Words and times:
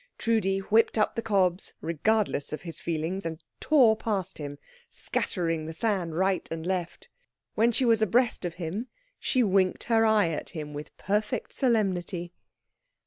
Trudi 0.17 0.57
whipped 0.57 0.97
up 0.97 1.13
the 1.13 1.21
cobs, 1.21 1.73
regardless 1.79 2.51
of 2.51 2.63
his 2.63 2.79
feelings, 2.79 3.23
and 3.23 3.43
tore 3.59 3.95
past 3.95 4.39
him, 4.39 4.57
scattering 4.89 5.67
the 5.67 5.75
sand 5.75 6.17
right 6.17 6.47
and 6.49 6.65
left. 6.65 7.07
When 7.53 7.71
she 7.71 7.85
was 7.85 8.01
abreast 8.01 8.43
of 8.43 8.55
him, 8.55 8.87
she 9.19 9.43
winked 9.43 9.83
her 9.83 10.03
eye 10.03 10.29
at 10.29 10.49
him 10.49 10.73
with 10.73 10.97
perfect 10.97 11.53
solemnity. 11.53 12.33